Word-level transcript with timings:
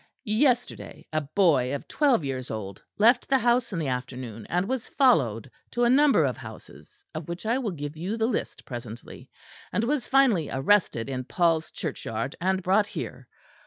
Yesterday, 0.25 1.05
a 1.13 1.21
boy 1.21 1.75
of 1.75 1.87
twelve 1.87 2.23
years 2.25 2.49
old, 2.49 2.81
left 2.97 3.29
the 3.29 3.37
house 3.37 3.71
in 3.71 3.77
the 3.77 3.87
afternoon, 3.87 4.47
and 4.49 4.67
was 4.67 4.89
followed 4.89 5.51
to 5.69 5.83
a 5.83 5.91
number 5.91 6.23
of 6.25 6.37
houses, 6.37 7.05
of 7.13 7.29
which 7.29 7.45
I 7.45 7.59
will 7.59 7.69
give 7.69 7.95
you 7.95 8.17
the 8.17 8.25
list 8.25 8.65
presently; 8.65 9.29
and 9.71 9.83
was 9.83 10.07
finally 10.07 10.49
arrested 10.49 11.07
in 11.07 11.25
Paul's 11.25 11.69
Churchyard 11.69 12.35
and 12.41 12.63
brought 12.63 12.87
here. 12.87 13.27